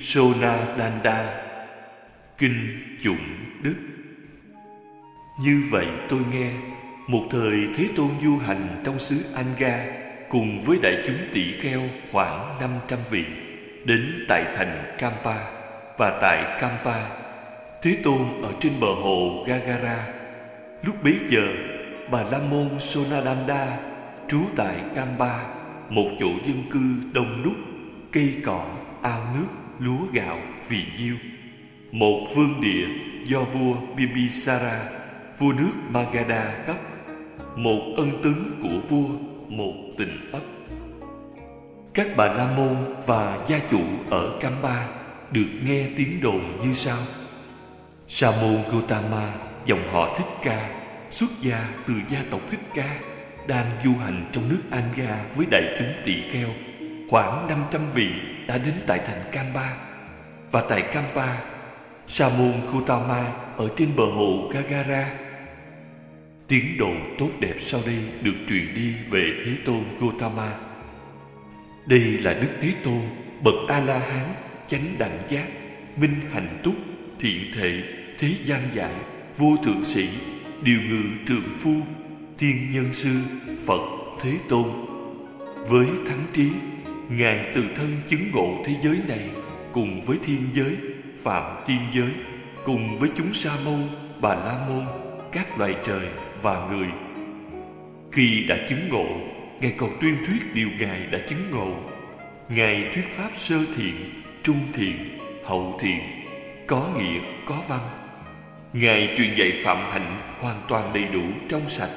Sonadanda 0.00 1.40
Kinh 2.38 2.54
Chủng 3.02 3.18
Đức. 3.62 3.74
Như 5.42 5.62
vậy 5.70 5.86
tôi 6.08 6.20
nghe 6.32 6.50
Một 7.06 7.22
thời 7.30 7.68
Thế 7.76 7.88
Tôn 7.96 8.08
du 8.22 8.36
hành 8.36 8.82
trong 8.84 8.98
xứ 8.98 9.16
Anga 9.34 9.86
Cùng 10.28 10.60
với 10.60 10.78
đại 10.82 11.02
chúng 11.06 11.16
tỷ 11.32 11.52
kheo 11.52 11.80
khoảng 12.12 12.60
500 12.60 12.98
vị 13.10 13.24
Đến 13.84 14.24
tại 14.28 14.44
thành 14.56 14.94
Kampa 14.98 15.36
Và 15.98 16.18
tại 16.22 16.58
Kampa 16.60 17.08
Thế 17.82 17.96
Tôn 18.04 18.42
ở 18.42 18.52
trên 18.60 18.72
bờ 18.80 18.94
hồ 18.94 19.44
Gagara. 19.46 20.06
Lúc 20.82 21.04
bấy 21.04 21.16
giờ 21.28 21.48
Bà 22.10 22.22
La 22.22 22.38
Môn 22.38 22.68
Sonadanda 22.80 23.78
Trú 24.28 24.38
tại 24.56 24.76
Kampa 24.94 25.44
Một 25.88 26.10
chỗ 26.20 26.28
dân 26.46 26.62
cư 26.70 26.80
đông 27.12 27.42
đúc 27.44 27.54
Cây 28.12 28.36
cỏ, 28.44 28.64
ao 29.02 29.20
nước, 29.34 29.67
lúa 29.78 30.06
gạo, 30.12 30.38
vì 30.68 30.84
nhiêu. 30.98 31.16
Một 31.92 32.26
vương 32.34 32.60
địa 32.60 32.86
do 33.24 33.42
vua 33.42 33.74
Bibisara 33.96 34.88
Vua 35.38 35.52
nước 35.52 35.72
Magadha 35.90 36.64
cấp. 36.66 36.76
Một 37.56 37.94
ân 37.96 38.22
tứ 38.22 38.34
của 38.62 38.80
vua 38.88 39.08
Một 39.48 39.74
tình 39.98 40.30
ấp. 40.32 40.40
Các 41.94 42.06
bà 42.16 42.26
La 42.26 42.56
Môn 42.56 42.76
và 43.06 43.46
gia 43.48 43.58
chủ 43.70 43.80
ở 44.10 44.38
Kampa 44.40 44.86
Được 45.30 45.48
nghe 45.64 45.86
tiếng 45.96 46.20
đồn 46.20 46.40
như 46.62 46.72
sau. 46.72 46.98
Sa 48.08 48.30
môn 48.30 48.56
Gautama 48.72 49.32
dòng 49.66 49.88
họ 49.92 50.14
Thích 50.18 50.26
Ca 50.42 50.70
xuất 51.10 51.30
gia 51.40 51.68
từ 51.86 51.94
gia 52.10 52.18
tộc 52.30 52.40
Thích 52.50 52.60
Ca 52.74 52.98
đang 53.46 53.66
du 53.84 53.94
hành 53.94 54.24
trong 54.32 54.48
nước 54.48 54.62
Anga 54.70 55.24
với 55.36 55.46
đại 55.50 55.76
chúng 55.78 55.92
tỳ 56.04 56.20
kheo 56.30 56.48
khoảng 57.08 57.48
500 57.48 57.82
vị 57.94 58.10
đã 58.48 58.58
đến 58.58 58.74
tại 58.86 59.00
thành 59.06 59.22
Kampa. 59.32 59.76
Và 60.50 60.64
tại 60.68 60.82
Kampa 60.82 61.36
Samun 62.06 62.52
Kutama 62.72 63.32
ở 63.56 63.68
trên 63.76 63.96
bờ 63.96 64.04
hồ 64.04 64.50
Gagara. 64.54 65.10
Tiếng 66.48 66.78
đồn 66.78 67.16
tốt 67.18 67.30
đẹp 67.40 67.54
sau 67.60 67.80
đây 67.86 67.98
được 68.22 68.34
truyền 68.48 68.74
đi 68.74 68.94
về 69.10 69.32
Thế 69.44 69.52
Tôn 69.64 69.84
Gautama 70.00 70.52
đây 71.88 72.00
là 72.00 72.32
Đức 72.32 72.48
Thế 72.60 72.74
Tôn, 72.84 73.00
bậc 73.44 73.54
A 73.68 73.80
La 73.80 73.98
Hán 73.98 74.26
chánh 74.66 74.84
đẳng 74.98 75.18
giác, 75.28 75.46
minh 75.96 76.14
hạnh 76.32 76.60
túc 76.64 76.74
thiện 77.20 77.52
thể, 77.54 77.82
thế 78.18 78.28
gian 78.44 78.60
giải, 78.74 78.92
vô 79.38 79.56
thượng 79.64 79.84
sĩ, 79.84 80.08
điều 80.62 80.78
ngự 80.88 81.02
trường 81.28 81.58
phu, 81.60 81.70
thiên 82.38 82.72
nhân 82.72 82.94
sư, 82.94 83.10
phật 83.66 83.80
thế 84.20 84.32
tôn. 84.48 84.64
Với 85.68 85.86
thắng 86.08 86.26
trí 86.32 86.48
ngài 87.08 87.50
từ 87.54 87.64
thân 87.76 87.96
chứng 88.06 88.30
ngộ 88.32 88.62
thế 88.66 88.74
giới 88.82 88.98
này 89.08 89.30
cùng 89.72 90.00
với 90.00 90.18
thiên 90.24 90.42
giới, 90.52 90.76
phạm 91.22 91.64
thiên 91.66 91.80
giới, 91.92 92.10
cùng 92.64 92.96
với 92.96 93.10
chúng 93.16 93.34
sa 93.34 93.50
môn, 93.64 93.80
bà 94.20 94.34
la 94.34 94.66
môn, 94.68 94.84
các 95.32 95.58
loài 95.58 95.74
trời 95.86 96.08
và 96.42 96.68
người. 96.70 96.88
Khi 98.12 98.44
đã 98.48 98.56
chứng 98.68 98.88
ngộ, 98.88 99.06
ngài 99.60 99.74
còn 99.76 99.90
tuyên 100.00 100.16
thuyết 100.26 100.54
điều 100.54 100.68
ngài 100.80 101.06
đã 101.06 101.18
chứng 101.28 101.50
ngộ. 101.50 101.72
Ngài 102.48 102.90
thuyết 102.94 103.10
pháp 103.10 103.30
sơ 103.38 103.58
thiện, 103.76 103.94
trung 104.42 104.60
thiện, 104.74 105.18
hậu 105.44 105.78
thiện, 105.82 106.00
có 106.66 106.88
nghĩa, 106.98 107.20
có 107.46 107.62
văn. 107.68 107.80
Ngài 108.72 109.14
truyền 109.16 109.34
dạy 109.34 109.52
phạm 109.64 109.78
hạnh 109.90 110.36
hoàn 110.40 110.62
toàn 110.68 110.90
đầy 110.94 111.04
đủ 111.04 111.22
trong 111.48 111.70
sạch. 111.70 111.90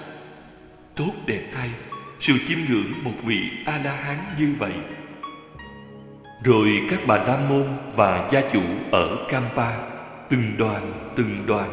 Tốt 0.95 1.11
đẹp 1.27 1.41
thay, 1.53 1.69
Sự 2.21 2.33
chiêm 2.47 2.57
ngưỡng 2.69 2.91
một 3.03 3.11
vị 3.23 3.39
A-la-hán 3.65 4.17
như 4.39 4.55
vậy 4.57 4.71
rồi 6.43 6.81
các 6.89 6.99
bà 7.07 7.17
la 7.17 7.37
môn 7.49 7.67
và 7.95 8.29
gia 8.31 8.41
chủ 8.53 8.61
ở 8.91 9.25
Kampa 9.29 9.71
Từng 10.29 10.43
đoàn 10.57 10.91
từng 11.15 11.45
đoàn, 11.47 11.69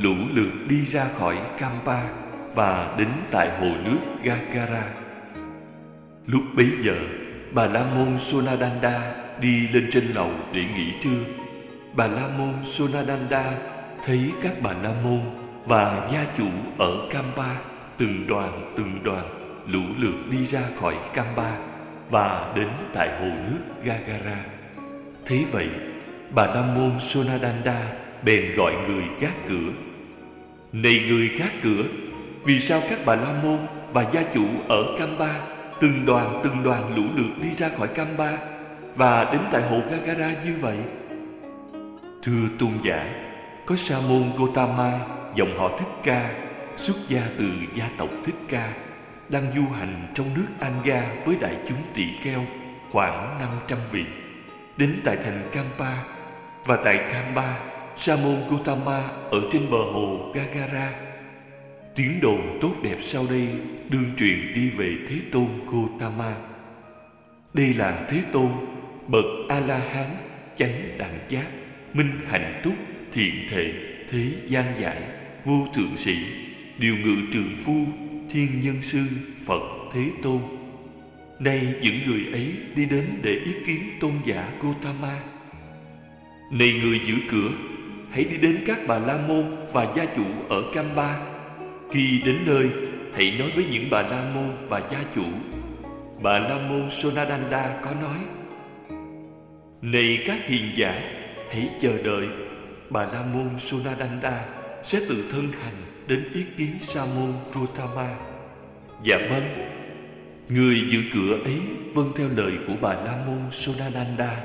Lũ 0.00 0.14
lượt 0.34 0.50
đi 0.68 0.84
ra 0.84 1.06
khỏi 1.18 1.38
Kampa 1.58 2.02
Và 2.54 2.94
đến 2.98 3.08
tại 3.30 3.60
hồ 3.60 3.66
nước 3.84 3.98
Gagara. 4.22 4.84
Lúc 6.26 6.42
bấy 6.56 6.70
giờ, 6.80 6.96
Bà 7.52 7.66
La 7.66 7.84
Môn 7.94 8.18
Sonadanda 8.18 9.14
đi 9.40 9.68
lên 9.68 9.88
trên 9.92 10.04
lầu 10.14 10.30
để 10.52 10.64
nghỉ 10.76 10.92
trưa. 11.00 11.20
Bà 11.94 12.06
La 12.06 12.28
Môn 12.38 12.54
Sonadanda 12.64 13.52
thấy 14.04 14.30
các 14.42 14.52
bà 14.62 14.72
la 14.82 14.92
môn 15.02 15.20
và 15.66 16.08
gia 16.12 16.24
chủ 16.38 16.48
ở 16.78 17.08
Kampa 17.10 17.54
từng 17.98 18.26
đoàn 18.28 18.72
từng 18.76 18.98
đoàn, 19.04 19.24
lũ 19.66 19.80
lượt 19.98 20.14
đi 20.30 20.46
ra 20.46 20.62
khỏi 20.80 20.94
Kampa 21.14 21.71
và 22.10 22.52
đến 22.56 22.68
tại 22.92 23.08
hồ 23.20 23.26
nước 23.26 23.60
Gagara. 23.84 24.44
Thế 25.26 25.44
vậy, 25.52 25.68
bà 26.30 26.46
la 26.46 26.62
môn 26.74 27.00
Sonadanda 27.00 27.82
bèn 28.22 28.54
gọi 28.56 28.74
người 28.88 29.04
gác 29.20 29.48
cửa. 29.48 29.70
Này 30.72 31.04
người 31.08 31.28
gác 31.28 31.52
cửa, 31.62 31.82
vì 32.44 32.60
sao 32.60 32.80
các 32.90 32.98
bà 33.06 33.14
la 33.14 33.32
môn 33.42 33.58
và 33.92 34.04
gia 34.12 34.22
chủ 34.34 34.46
ở 34.68 34.96
Kampa 34.98 35.40
từng 35.80 36.06
đoàn 36.06 36.40
từng 36.44 36.62
đoàn 36.62 36.96
lũ 36.96 37.02
lượt 37.16 37.30
đi 37.42 37.48
ra 37.58 37.68
khỏi 37.78 37.88
Kampa 37.88 38.38
và 38.96 39.32
đến 39.32 39.40
tại 39.52 39.62
hồ 39.62 39.80
Gagara 39.90 40.32
như 40.44 40.54
vậy? 40.60 40.76
Thưa 42.22 42.48
tôn 42.58 42.70
giả, 42.82 43.06
có 43.66 43.76
sa 43.76 43.96
môn 44.08 44.22
Gotama 44.38 44.98
dòng 45.34 45.58
họ 45.58 45.78
Thích 45.78 45.88
Ca 46.02 46.30
xuất 46.76 46.96
gia 47.08 47.22
từ 47.38 47.50
gia 47.74 47.88
tộc 47.98 48.08
Thích 48.24 48.34
Ca 48.48 48.72
đang 49.28 49.52
du 49.56 49.62
hành 49.78 50.12
trong 50.14 50.34
nước 50.34 50.46
Anga 50.60 51.14
với 51.24 51.36
đại 51.40 51.56
chúng 51.68 51.78
tỳ 51.94 52.12
kheo 52.12 52.44
khoảng 52.90 53.38
500 53.40 53.78
vị. 53.90 54.04
Đến 54.76 55.00
tại 55.04 55.16
thành 55.16 55.48
Kampa 55.52 56.02
và 56.66 56.76
tại 56.84 56.98
Kampa 57.12 57.54
sa 57.96 58.16
môn 58.16 58.36
Gotama 58.50 59.02
ở 59.30 59.40
trên 59.52 59.70
bờ 59.70 59.78
hồ 59.78 60.32
Gagara 60.34 60.92
tiếng 61.94 62.20
đồn 62.20 62.58
tốt 62.60 62.72
đẹp 62.82 62.96
sau 63.00 63.24
đây 63.30 63.48
đương 63.88 64.10
truyền 64.18 64.54
đi 64.54 64.70
về 64.70 64.96
Thế 65.08 65.16
Tôn 65.32 65.48
Gotama 65.66 66.34
đây 67.54 67.74
là 67.74 68.06
Thế 68.08 68.22
Tôn, 68.32 68.48
bậc 69.08 69.24
A 69.48 69.60
La 69.60 69.78
Hán 69.78 70.06
chánh 70.56 70.98
đẳng 70.98 71.18
giác, 71.28 71.46
minh 71.92 72.10
hạnh 72.28 72.60
túc, 72.64 72.74
thiện 73.12 73.34
thể, 73.50 73.72
thế 74.08 74.26
gian 74.46 74.64
giải, 74.80 74.96
vô 75.44 75.66
thượng 75.74 75.96
sĩ, 75.96 76.16
điều 76.78 76.96
ngự 76.96 77.16
trường 77.32 77.56
phu 77.64 77.86
thiên 78.32 78.60
nhân 78.60 78.82
sư 78.82 78.98
phật 79.46 79.62
thế 79.92 80.10
tôn. 80.22 80.38
Nay 81.38 81.74
những 81.82 81.98
người 82.06 82.26
ấy 82.32 82.54
đi 82.76 82.84
đến 82.84 83.04
để 83.22 83.32
ý 83.32 83.52
kiến 83.66 83.82
tôn 84.00 84.12
giả 84.24 84.48
Gotama 84.62 85.20
này 86.50 86.80
người 86.82 87.00
giữ 87.06 87.14
cửa, 87.30 87.48
hãy 88.10 88.24
đi 88.24 88.36
đến 88.36 88.64
các 88.66 88.78
bà 88.86 88.98
la 88.98 89.18
môn 89.28 89.44
và 89.72 89.92
gia 89.96 90.04
chủ 90.04 90.24
ở 90.48 90.62
Kampa 90.74 91.16
khi 91.90 92.22
đến 92.24 92.38
nơi, 92.46 92.70
hãy 93.12 93.36
nói 93.38 93.50
với 93.54 93.64
những 93.72 93.88
bà 93.90 94.02
la 94.02 94.30
môn 94.34 94.50
và 94.68 94.88
gia 94.90 94.98
chủ. 95.14 95.24
Bà 96.22 96.38
la 96.38 96.58
môn 96.68 96.90
Sonadanda 96.90 97.80
có 97.84 97.90
nói, 98.02 98.18
này 99.82 100.18
các 100.26 100.38
hiền 100.46 100.70
giả, 100.76 101.02
hãy 101.50 101.68
chờ 101.80 102.02
đợi. 102.04 102.28
Bà 102.90 103.02
La 103.02 103.22
Môn 103.34 103.58
Sunadanda 103.58 104.44
sẽ 104.82 105.00
tự 105.08 105.24
thân 105.32 105.48
hành 105.62 105.91
đến 106.06 106.32
ý 106.34 106.44
kiến 106.56 106.76
Sa 106.80 107.04
môn 107.04 107.32
Rotama. 107.54 108.14
Dạ 109.02 109.18
vâng, 109.30 109.44
người 110.48 110.80
giữ 110.90 110.98
cửa 111.14 111.38
ấy 111.44 111.60
vâng 111.94 112.12
theo 112.16 112.28
lời 112.36 112.52
của 112.66 112.74
bà 112.80 112.94
La 112.94 113.16
Môn 113.26 113.40
Sonananda 113.50 114.36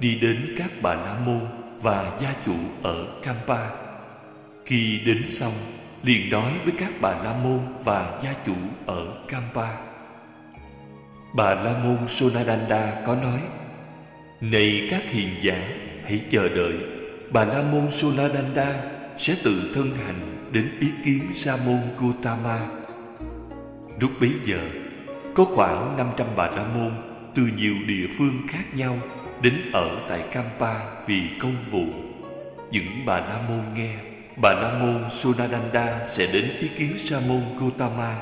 đi 0.00 0.14
đến 0.14 0.54
các 0.58 0.70
bà 0.82 0.94
La 0.94 1.18
Môn 1.18 1.40
và 1.82 2.18
gia 2.20 2.34
chủ 2.46 2.54
ở 2.82 3.06
Kampa. 3.22 3.70
Khi 4.66 5.00
đến 5.06 5.30
xong, 5.30 5.52
liền 6.02 6.30
nói 6.30 6.52
với 6.64 6.74
các 6.78 6.92
bà 7.00 7.10
La 7.10 7.36
Môn 7.44 7.60
và 7.84 8.20
gia 8.22 8.34
chủ 8.46 8.54
ở 8.86 9.06
Kampa. 9.28 9.68
Bà 11.34 11.54
La 11.54 11.78
Môn 11.84 11.98
Sonananda 12.08 13.02
có 13.06 13.14
nói: 13.14 13.40
"Này 14.40 14.88
các 14.90 15.02
hiền 15.10 15.28
giả, 15.42 15.68
hãy 16.04 16.20
chờ 16.30 16.48
đợi 16.48 16.74
Bà 17.34 17.44
La 17.44 17.62
Môn 17.62 17.90
Soladanda 17.90 18.93
sẽ 19.16 19.36
tự 19.44 19.72
thân 19.74 19.90
hành 20.06 20.48
đến 20.52 20.70
ý 20.80 20.88
kiến 21.04 21.22
Sa 21.32 21.56
môn 21.66 21.78
Gotama. 22.00 22.60
Lúc 24.00 24.10
bấy 24.20 24.30
giờ, 24.44 24.60
có 25.34 25.44
khoảng 25.44 25.96
500 25.96 26.26
bà 26.36 26.46
La 26.46 26.66
Môn 26.74 26.92
từ 27.34 27.42
nhiều 27.56 27.74
địa 27.86 28.06
phương 28.18 28.34
khác 28.48 28.64
nhau 28.74 28.98
đến 29.42 29.54
ở 29.72 30.06
tại 30.08 30.24
Kampa 30.32 30.74
vì 31.06 31.22
công 31.40 31.56
vụ. 31.70 31.84
Những 32.70 33.06
bà 33.06 33.16
La 33.20 33.40
Môn 33.48 33.62
nghe, 33.76 33.94
bà 34.36 34.52
La 34.52 34.78
Môn 34.80 35.10
Sunadanda 35.10 36.06
sẽ 36.06 36.26
đến 36.26 36.50
ý 36.60 36.68
kiến 36.76 36.92
Sa 36.96 37.20
môn 37.28 37.40
Gotama. 37.58 38.18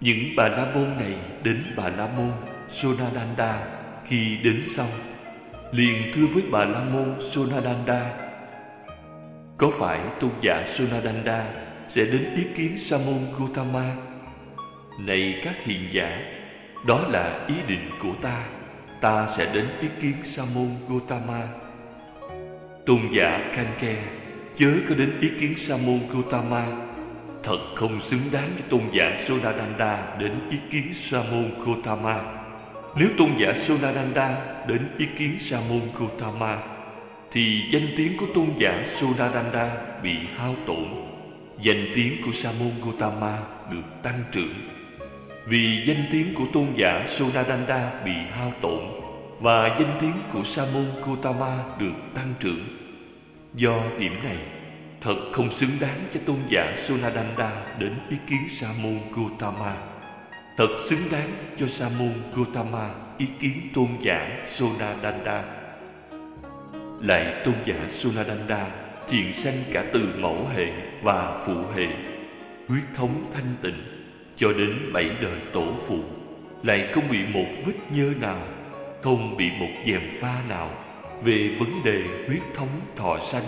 Những 0.00 0.18
bà 0.36 0.48
La 0.48 0.66
Môn 0.74 0.88
này 0.98 1.14
đến 1.42 1.62
bà 1.76 1.88
La 1.88 2.08
Môn 2.16 2.32
Sunadanda 2.68 3.76
khi 4.04 4.38
đến 4.42 4.62
xong 4.66 4.88
liền 5.72 6.12
thưa 6.14 6.26
với 6.26 6.42
bà 6.50 6.64
la 6.64 6.80
môn 6.80 7.14
Sunadanda 7.20 8.25
có 9.58 9.70
phải 9.78 10.00
tôn 10.20 10.30
giả 10.40 10.64
Sunadanda 10.66 11.44
sẽ 11.88 12.04
đến 12.04 12.34
ý 12.36 12.44
kiến 12.56 12.78
sa 12.78 12.98
môn 13.06 13.48
này 14.98 15.40
các 15.44 15.64
hiền 15.64 15.80
giả 15.92 16.18
đó 16.86 17.00
là 17.10 17.46
ý 17.48 17.54
định 17.68 17.90
của 18.00 18.12
ta. 18.22 18.44
Ta 19.00 19.26
sẽ 19.36 19.54
đến 19.54 19.64
ý 19.80 19.88
kiến 20.00 20.14
Sa 20.22 20.42
môn 20.54 20.68
Tôn 22.86 23.00
giả 23.12 23.50
Kanke 23.56 23.96
Chớ 24.54 24.72
có 24.88 24.94
đến 24.94 25.20
ý 25.20 25.28
kiến 25.40 25.54
Sa 25.56 25.76
môn 25.86 26.00
Thật 27.42 27.58
không 27.74 28.00
xứng 28.00 28.20
đáng 28.32 28.48
với 28.54 28.62
tôn 28.68 28.80
giả 28.92 29.16
Sunadanda 29.18 30.16
Đến 30.18 30.50
ý 30.50 30.58
kiến 30.70 30.94
Sa 30.94 31.18
môn 31.32 31.44
Nếu 32.96 33.08
tôn 33.18 33.30
giả 33.38 33.52
Sunadanda 33.56 34.36
Đến 34.68 34.88
ý 34.98 35.06
kiến 35.18 35.36
Sa 35.40 35.58
môn 35.68 35.80
Gautama, 35.98 36.75
thì 37.36 37.62
danh 37.70 37.88
tiếng 37.96 38.16
của 38.16 38.26
tôn 38.34 38.46
giả 38.58 38.84
Sonadanda 38.86 39.76
Bị 40.02 40.16
hao 40.36 40.54
tổn 40.66 40.84
Danh 41.62 41.86
tiếng 41.94 42.22
của 42.24 42.32
Sa 42.32 42.50
môn 42.60 42.70
Gotama 42.84 43.38
Được 43.70 44.02
tăng 44.02 44.24
trưởng 44.32 44.54
Vì 45.46 45.84
danh 45.86 46.04
tiếng 46.10 46.34
của 46.34 46.44
tôn 46.52 46.66
giả 46.74 47.04
Sonadanda 47.06 48.04
Bị 48.04 48.12
hao 48.12 48.52
tổn 48.60 48.80
Và 49.40 49.76
danh 49.80 49.96
tiếng 50.00 50.12
của 50.32 50.42
Sa 50.42 50.62
môn 50.74 50.84
Gotama 51.06 51.58
Được 51.78 51.94
tăng 52.14 52.34
trưởng 52.40 52.64
Do 53.54 53.82
điểm 53.98 54.24
này, 54.24 54.38
Thật 55.00 55.16
không 55.32 55.50
xứng 55.50 55.70
đáng 55.80 55.98
cho 56.14 56.20
tôn 56.26 56.38
giả 56.48 56.72
Sonadanda 56.76 57.52
đến 57.78 57.94
ý 58.10 58.16
kiến 58.26 58.40
Sa 58.50 58.68
môn 58.82 58.98
Gotama. 59.12 59.76
Thật 60.56 60.76
xứng 60.78 61.02
đáng 61.12 61.28
cho 61.58 61.66
Sa 61.66 61.88
môn 61.98 62.12
Gotama 62.34 62.90
ý 63.18 63.26
kiến 63.40 63.52
tôn 63.74 63.88
giả 64.00 64.44
Sonadanda. 64.46 65.65
Lại 67.00 67.42
tôn 67.44 67.54
giả 67.64 67.74
Sonadanda 67.88 68.66
thiện 69.08 69.32
sanh 69.32 69.54
cả 69.72 69.84
từ 69.92 70.08
mẫu 70.18 70.46
hệ 70.56 70.66
và 71.02 71.42
phụ 71.46 71.54
hệ, 71.74 71.86
huyết 72.68 72.84
thống 72.94 73.30
thanh 73.34 73.54
tịnh 73.62 73.82
cho 74.36 74.52
đến 74.52 74.92
bảy 74.92 75.10
đời 75.22 75.38
tổ 75.52 75.74
phụ, 75.86 75.98
lại 76.62 76.88
không 76.92 77.08
bị 77.10 77.18
một 77.32 77.46
vết 77.66 77.74
nhơ 77.90 78.12
nào, 78.20 78.40
không 79.02 79.36
bị 79.36 79.50
một 79.50 79.70
dèm 79.86 80.10
pha 80.20 80.42
nào 80.48 80.70
về 81.22 81.50
vấn 81.58 81.84
đề 81.84 82.02
huyết 82.26 82.42
thống 82.54 82.80
thọ 82.96 83.18
sanh. 83.20 83.42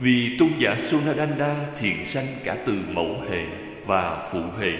Vì 0.00 0.36
tôn 0.38 0.48
giả 0.58 0.76
Sonadanda 0.78 1.56
thiện 1.78 2.04
sanh 2.04 2.26
cả 2.44 2.56
từ 2.66 2.74
mẫu 2.92 3.16
hệ 3.30 3.44
và 3.86 4.28
phụ 4.32 4.40
hệ 4.60 4.72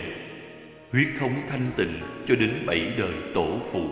Huyết 0.92 1.06
thống 1.18 1.32
thanh 1.48 1.70
tịnh 1.76 2.00
cho 2.26 2.34
đến 2.34 2.66
bảy 2.66 2.92
đời 2.98 3.12
tổ 3.34 3.58
phụ 3.72 3.86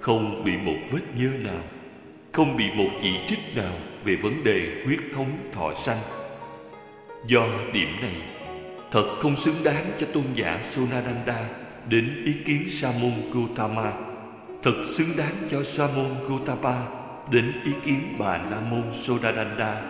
Không 0.00 0.44
bị 0.44 0.52
một 0.56 0.76
vết 0.90 1.00
nhơ 1.16 1.30
nào. 1.44 1.62
Không 2.34 2.56
bị 2.56 2.64
một 2.74 2.90
chỉ 3.02 3.14
trích 3.26 3.56
nào 3.56 3.72
về 4.04 4.16
vấn 4.16 4.44
đề 4.44 4.82
huyết 4.84 4.98
thống 5.14 5.30
thọ 5.52 5.74
sanh. 5.74 5.98
Do 7.26 7.46
điểm 7.72 7.88
này 8.02 8.14
Thật 8.90 9.16
không 9.20 9.36
xứng 9.36 9.54
đáng 9.64 9.84
cho 10.00 10.06
tôn 10.14 10.24
giả 10.34 10.60
Sonadanda 10.62 11.48
Đến 11.88 12.24
ý 12.26 12.32
kiến 12.44 12.70
Sa 12.70 12.92
môn 13.00 13.12
Gautama. 13.34 13.92
Thật 14.62 14.82
xứng 14.84 15.08
đáng 15.18 15.34
cho 15.50 15.64
Sa 15.64 15.88
môn 15.96 16.10
Gautama 16.28 16.86
Đến 17.30 17.52
ý 17.64 17.72
kiến 17.84 18.00
bà 18.18 18.38
La 18.38 18.60
môn 18.70 18.84
Sonadanda 18.92 19.82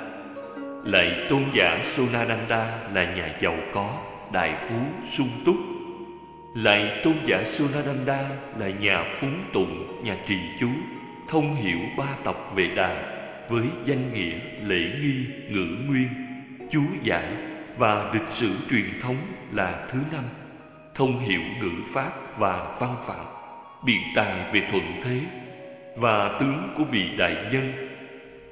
lại 0.84 1.26
tôn 1.28 1.42
giả 1.54 1.80
Sonadanda 1.84 2.78
là 2.94 3.14
nhà 3.14 3.34
giàu 3.40 3.56
có, 3.72 4.02
đại 4.32 4.56
phú, 4.60 4.74
sung 5.10 5.28
túc. 5.44 5.56
Lại 6.54 7.00
tôn 7.04 7.14
giả 7.24 7.42
Sonadanda 7.44 8.28
là 8.58 8.68
nhà 8.68 9.04
phúng 9.20 9.34
tụng, 9.52 10.04
nhà 10.04 10.16
trì 10.26 10.38
chú, 10.60 10.68
thông 11.28 11.54
hiểu 11.54 11.78
ba 11.98 12.08
tộc 12.24 12.52
về 12.54 12.70
đà 12.76 13.14
với 13.48 13.64
danh 13.84 14.12
nghĩa 14.12 14.34
lễ 14.66 14.90
nghi, 15.00 15.24
ngữ 15.48 15.66
nguyên, 15.86 16.08
chú 16.70 16.82
giải 17.02 17.26
và 17.76 18.10
lịch 18.14 18.28
sử 18.30 18.50
truyền 18.70 19.00
thống 19.02 19.16
là 19.52 19.86
thứ 19.88 19.98
năm, 20.12 20.24
thông 20.94 21.18
hiểu 21.18 21.40
ngữ 21.60 21.70
pháp 21.94 22.10
và 22.38 22.70
văn 22.80 22.96
phạm, 23.06 23.26
biện 23.86 24.00
tài 24.14 24.34
về 24.52 24.62
thuận 24.70 24.82
thế 25.02 25.20
và 25.96 26.38
tướng 26.40 26.68
của 26.76 26.84
vị 26.84 27.16
đại 27.18 27.36
nhân. 27.52 27.72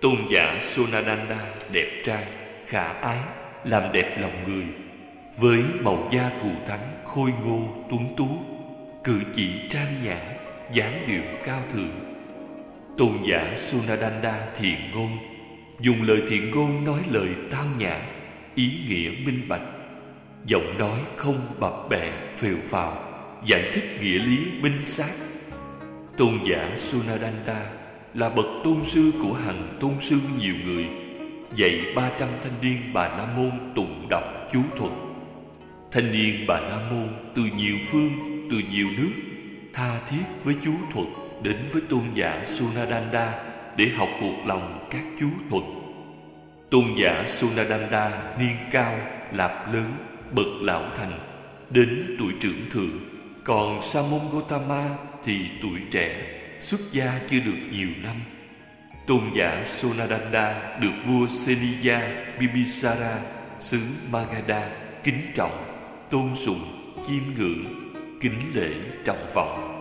Tôn 0.00 0.16
giả 0.30 0.58
Sonadanda 0.62 1.38
đẹp 1.72 2.02
trai, 2.04 2.24
khả 2.66 2.92
ái, 2.92 3.18
làm 3.64 3.92
đẹp 3.92 4.20
lòng 4.20 4.44
người 4.46 4.64
Với 5.36 5.62
màu 5.84 6.08
da 6.12 6.30
thù 6.42 6.50
thắng, 6.66 6.80
khôi 7.04 7.30
ngô, 7.44 7.68
tuấn 7.90 8.14
tú 8.16 8.28
Cử 9.04 9.20
chỉ 9.34 9.68
trang 9.68 9.94
nhã, 10.04 10.16
dáng 10.72 11.04
điệu 11.06 11.22
cao 11.44 11.60
thượng 11.72 12.11
Tôn 12.98 13.12
giả 13.24 13.54
Sunadanda 13.56 14.46
thiền 14.56 14.78
ngôn 14.94 15.18
Dùng 15.80 16.02
lời 16.02 16.22
thiện 16.28 16.50
ngôn 16.50 16.84
nói 16.84 17.00
lời 17.10 17.28
tao 17.50 17.64
nhã 17.78 18.00
Ý 18.54 18.70
nghĩa 18.88 19.10
minh 19.26 19.48
bạch 19.48 19.62
Giọng 20.46 20.78
nói 20.78 20.98
không 21.16 21.40
bập 21.58 21.72
bẹ, 21.90 22.12
phều 22.36 22.56
phào 22.68 23.04
Giải 23.46 23.70
thích 23.74 23.84
nghĩa 24.00 24.18
lý 24.18 24.38
minh 24.60 24.86
xác 24.86 25.10
Tôn 26.16 26.38
giả 26.44 26.70
Sunadanda 26.76 27.66
là 28.14 28.28
bậc 28.28 28.46
tôn 28.64 28.84
sư 28.84 29.12
của 29.22 29.32
hàng 29.32 29.76
tôn 29.80 29.92
sư 30.00 30.16
nhiều 30.40 30.54
người 30.66 30.86
dạy 31.54 31.80
300 31.96 32.28
thanh 32.42 32.52
niên 32.62 32.78
Bà 32.92 33.08
La 33.08 33.26
Môn 33.36 33.50
tụng 33.74 34.06
đọc 34.10 34.24
chú 34.52 34.60
thuật. 34.76 34.92
Thanh 35.92 36.12
niên 36.12 36.44
Bà 36.48 36.60
La 36.60 36.90
Môn 36.90 37.08
từ 37.34 37.42
nhiều 37.56 37.76
phương, 37.90 38.10
từ 38.50 38.56
nhiều 38.72 38.86
nước 38.98 39.12
tha 39.72 40.00
thiết 40.10 40.24
với 40.44 40.54
chú 40.64 40.72
thuật 40.92 41.21
đến 41.42 41.68
với 41.72 41.82
tôn 41.88 42.02
giả 42.14 42.44
Sunadanda 42.46 43.44
để 43.76 43.88
học 43.96 44.08
thuộc 44.20 44.46
lòng 44.46 44.88
các 44.90 45.02
chú 45.20 45.28
thuật. 45.50 45.62
Tôn 46.70 46.84
giả 46.96 47.24
Sunadanda 47.26 48.10
niên 48.38 48.56
cao, 48.70 48.94
lạp 49.32 49.72
lớn, 49.72 49.92
bậc 50.32 50.46
lão 50.60 50.84
thành, 50.96 51.18
đến 51.70 52.16
tuổi 52.18 52.32
trưởng 52.40 52.70
thượng, 52.70 52.98
còn 53.44 53.82
Sa 53.82 54.02
môn 54.10 54.20
Gotama 54.32 54.88
thì 55.24 55.38
tuổi 55.62 55.80
trẻ 55.90 56.16
xuất 56.60 56.80
gia 56.92 57.20
chưa 57.28 57.40
được 57.40 57.58
nhiều 57.72 57.88
năm. 58.02 58.16
Tôn 59.06 59.20
giả 59.34 59.62
Sonadanda 59.66 60.78
được 60.80 60.92
vua 61.06 61.26
Seniya 61.26 62.00
Bibisara 62.38 63.18
xứ 63.60 63.80
Magadha 64.12 64.70
kính 65.04 65.20
trọng 65.34 65.64
tôn 66.10 66.36
sùng 66.36 66.60
chiêm 67.08 67.22
ngưỡng 67.36 67.64
kính 68.20 68.52
lễ 68.54 68.70
trọng 69.04 69.26
vọng 69.34 69.71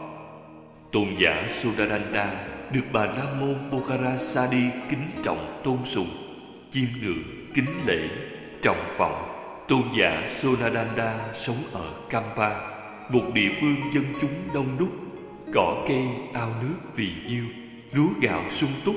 tôn 0.91 1.15
giả 1.17 1.48
Sudaranda 1.50 2.33
được 2.71 2.86
bà 2.93 3.05
la 3.05 3.33
môn 3.39 3.55
Bokharasadi 3.71 4.63
kính 4.89 5.07
trọng 5.24 5.62
tôn 5.63 5.77
sùng 5.86 6.10
chiêm 6.71 6.86
ngưỡng 7.01 7.24
kính 7.53 7.86
lễ 7.86 8.07
trọng 8.62 8.83
vọng 8.98 9.31
tôn 9.67 9.83
giả 9.98 10.24
Sonadanda 10.27 11.33
sống 11.33 11.63
ở 11.74 11.93
Kampa 12.10 12.50
một 13.10 13.31
địa 13.33 13.50
phương 13.62 13.75
dân 13.93 14.03
chúng 14.21 14.33
đông 14.53 14.77
đúc 14.79 14.89
Cỏ 15.53 15.86
cây, 15.88 16.03
ao 16.33 16.50
nước 16.62 16.77
vì 16.95 17.10
nhiêu 17.27 17.43
Lúa 17.91 18.10
gạo 18.21 18.43
sung 18.50 18.69
túc. 18.86 18.95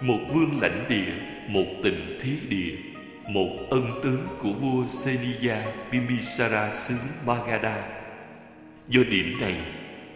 Một 0.00 0.18
vương 0.34 0.60
lãnh 0.60 0.84
địa 0.88 1.12
Một 1.48 1.66
tình 1.82 2.18
thí 2.20 2.30
địa 2.48 2.76
Một 3.28 3.50
ân 3.70 4.00
tướng 4.02 4.26
của 4.38 4.52
vua 4.52 4.86
Seniya 4.86 5.62
Bimbisara 5.92 6.74
xứ 6.74 6.94
Magadha. 7.26 7.82
Do 8.88 9.00
điểm 9.10 9.40
này 9.40 9.54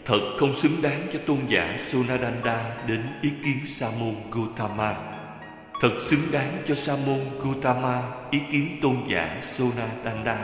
Thật 0.07 0.21
không 0.39 0.55
xứng 0.55 0.83
đáng 0.83 1.01
cho 1.13 1.19
tôn 1.27 1.39
giả 1.49 1.77
Sunadanda 1.79 2.77
Đến 2.87 3.03
ý 3.23 3.31
kiến 3.45 3.57
Sa 3.67 3.87
môn 4.01 4.15
Gautama. 4.33 4.95
Thật 5.81 5.93
xứng 6.01 6.21
đáng 6.33 6.53
cho 6.69 6.75
Sa 6.75 6.97
môn 7.07 7.19
Gautama 7.45 8.03
Ý 8.31 8.39
kiến 8.53 8.79
tôn 8.83 8.97
giả 9.07 9.41
Sunadanda. 9.43 10.39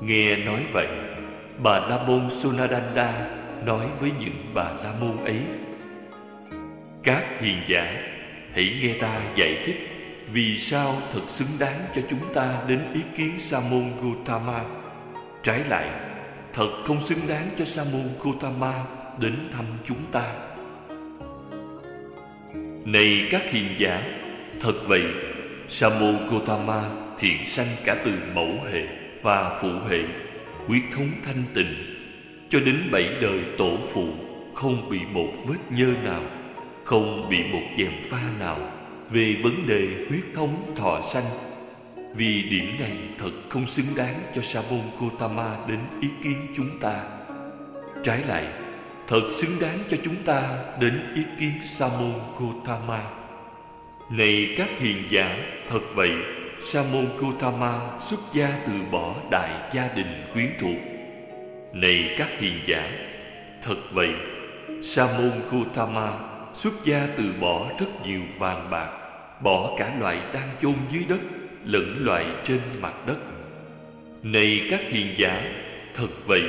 Nghe 0.00 0.36
nói 0.36 0.60
vậy, 0.72 0.88
Bà 1.62 1.78
La 1.78 2.02
Môn 2.06 2.30
Sunadanda 2.30 3.28
nói 3.64 3.86
với 4.00 4.10
những 4.20 4.52
bà 4.54 4.64
la 4.64 4.92
môn 5.00 5.24
ấy. 5.24 5.40
Các 7.02 7.40
hiền 7.40 7.58
giả, 7.68 7.96
hãy 8.54 8.78
nghe 8.82 8.94
ta 9.00 9.20
giải 9.36 9.62
thích 9.66 9.88
vì 10.32 10.58
sao 10.58 10.94
thật 11.12 11.20
xứng 11.26 11.48
đáng 11.58 11.78
cho 11.94 12.02
chúng 12.10 12.34
ta 12.34 12.62
đến 12.68 12.80
ý 12.94 13.00
kiến 13.16 13.38
sa 13.38 13.60
môn 13.70 13.84
Gautama. 14.02 14.60
Trái 15.42 15.60
lại 15.68 16.09
thật 16.52 16.68
không 16.84 17.00
xứng 17.00 17.18
đáng 17.28 17.46
cho 17.58 17.64
sa 17.64 17.84
môn 17.92 18.02
Gautama 18.24 18.84
đến 19.20 19.34
thăm 19.52 19.64
chúng 19.84 20.02
ta. 20.12 20.32
Này 22.84 23.28
các 23.30 23.42
hiền 23.50 23.66
giả, 23.78 24.02
thật 24.60 24.74
vậy, 24.86 25.02
sa 25.68 25.88
môn 25.88 26.16
Gautama 26.30 26.82
thiện 27.18 27.46
sanh 27.46 27.66
cả 27.84 27.96
từ 28.04 28.12
mẫu 28.34 28.48
hệ 28.72 28.86
và 29.22 29.58
phụ 29.62 29.68
hệ 29.88 30.02
huyết 30.66 30.82
thống 30.92 31.08
thanh 31.22 31.42
tịnh, 31.54 31.74
cho 32.50 32.60
đến 32.60 32.88
bảy 32.92 33.08
đời 33.22 33.40
tổ 33.58 33.76
phụ, 33.92 34.08
không 34.54 34.90
bị 34.90 34.98
một 35.12 35.32
vết 35.46 35.58
nhơ 35.70 35.94
nào, 36.04 36.22
không 36.84 37.28
bị 37.30 37.38
một 37.52 37.62
dèm 37.78 37.92
pha 38.02 38.22
nào 38.40 38.58
về 39.10 39.36
vấn 39.42 39.66
đề 39.66 39.88
huyết 40.08 40.24
thống 40.34 40.72
thọ 40.76 41.00
sanh 41.12 41.49
vì 42.14 42.42
điểm 42.42 42.80
này 42.80 42.96
thật 43.18 43.30
không 43.48 43.66
xứng 43.66 43.86
đáng 43.96 44.14
cho 44.34 44.42
sa 44.42 44.60
môn 44.70 44.80
Gotama 45.00 45.56
đến 45.68 45.78
ý 46.00 46.08
kiến 46.22 46.36
chúng 46.56 46.78
ta. 46.80 47.02
Trái 48.04 48.22
lại 48.28 48.46
thật 49.08 49.22
xứng 49.30 49.60
đáng 49.60 49.78
cho 49.90 49.96
chúng 50.04 50.16
ta 50.24 50.42
đến 50.80 51.12
ý 51.14 51.22
kiến 51.40 51.52
sa 51.64 51.88
môn 52.00 52.12
Gotama. 52.38 53.10
Này 54.10 54.54
các 54.56 54.68
hiền 54.78 55.02
giả 55.10 55.36
thật 55.68 55.80
vậy 55.94 56.10
sa 56.62 56.84
môn 56.92 57.06
Gotama 57.18 57.98
xuất 58.00 58.20
gia 58.32 58.58
từ 58.66 58.72
bỏ 58.90 59.14
đại 59.30 59.70
gia 59.72 59.88
đình 59.96 60.30
quyến 60.32 60.48
thuộc. 60.60 60.76
Này 61.72 62.14
các 62.18 62.28
hiền 62.38 62.60
giả 62.66 62.90
Thật 63.62 63.76
vậy 63.92 64.10
Sa 64.82 65.06
môn 65.18 65.32
Gautama 65.50 66.12
xuất 66.54 66.72
gia 66.84 67.06
từ 67.16 67.24
bỏ 67.40 67.66
rất 67.78 67.86
nhiều 68.06 68.20
vàng 68.38 68.70
bạc, 68.70 68.90
bỏ 69.42 69.76
cả 69.78 69.94
loại 70.00 70.18
đang 70.34 70.48
chôn 70.60 70.74
dưới 70.90 71.04
đất 71.08 71.20
lẫn 71.64 72.04
loại 72.04 72.26
trên 72.44 72.60
mặt 72.80 72.94
đất. 73.06 73.18
Này 74.22 74.66
các 74.70 74.80
hiền 74.88 75.14
giả, 75.16 75.42
thật 75.94 76.08
vậy, 76.26 76.42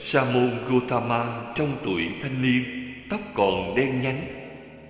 Sa 0.00 0.24
môn 0.34 0.50
gotama 0.68 1.24
trong 1.54 1.76
tuổi 1.84 2.08
thanh 2.20 2.42
niên, 2.42 2.62
tóc 3.10 3.20
còn 3.34 3.74
đen 3.74 4.00
nhánh, 4.00 4.22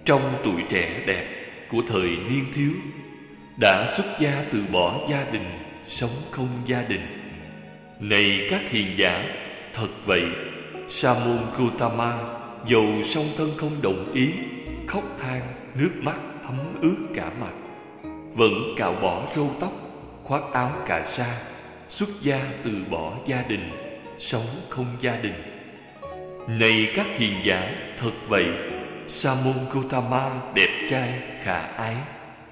trong 0.05 0.23
tuổi 0.45 0.63
trẻ 0.71 1.03
đẹp 1.07 1.27
của 1.69 1.83
thời 1.87 2.09
niên 2.09 2.45
thiếu, 2.53 2.71
đã 3.61 3.87
xuất 3.89 4.07
gia 4.21 4.45
từ 4.53 4.63
bỏ 4.73 5.07
gia 5.11 5.25
đình, 5.33 5.51
sống 5.87 6.11
không 6.31 6.49
gia 6.67 6.83
đình. 6.83 7.01
Này 8.01 8.47
các 8.51 8.71
hiền 8.71 8.87
giả, 8.97 9.25
thật 9.75 9.89
vậy, 10.05 10.23
Sa 10.89 11.15
môn 11.15 11.39
gotama 11.59 12.19
dầu 12.69 13.03
song 13.05 13.27
thân 13.37 13.51
không 13.57 13.73
đồng 13.83 14.13
ý, 14.15 14.29
khóc 14.87 15.05
than, 15.21 15.41
nước 15.75 15.91
mắt 16.03 16.17
thấm 16.47 16.57
ướt 16.81 16.97
cả 17.15 17.31
mặt, 17.41 17.53
vẫn 18.39 18.75
cạo 18.77 18.95
bỏ 19.03 19.27
râu 19.35 19.51
tóc, 19.61 19.73
khoác 20.23 20.43
áo 20.53 20.73
cà 20.87 21.05
sa, 21.05 21.39
xuất 21.89 22.09
gia 22.23 22.41
từ 22.65 22.71
bỏ 22.91 23.13
gia 23.27 23.43
đình, 23.49 23.71
sống 24.19 24.47
không 24.69 24.87
gia 25.01 25.17
đình. 25.17 25.35
Này 26.49 26.93
các 26.95 27.07
hiền 27.17 27.33
giả, 27.45 27.73
thật 27.99 28.11
vậy, 28.29 28.47
Sa 29.09 29.35
môn 29.45 29.55
Gautama 29.75 30.31
đẹp 30.55 30.89
trai, 30.91 31.21
khả 31.43 31.59
ái, 31.59 31.97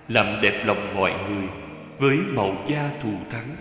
làm 0.08 0.40
đẹp 0.42 0.62
lòng 0.64 0.94
mọi 0.94 1.12
người 1.12 1.48
với 1.98 2.16
màu 2.16 2.64
da 2.66 2.90
thù 3.02 3.12
thắng, 3.30 3.56